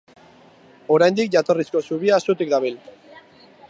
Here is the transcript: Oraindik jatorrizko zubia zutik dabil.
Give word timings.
Oraindik 0.95 1.31
jatorrizko 1.37 1.85
zubia 1.89 2.21
zutik 2.29 2.53
dabil. 2.57 2.85